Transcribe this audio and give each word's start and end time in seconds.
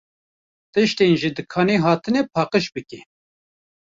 Tiştên 0.71 1.13
ji 1.19 1.29
dikanê 1.37 1.75
hatine 1.85 2.21
paqij 2.33 2.65
bike. 2.75 2.99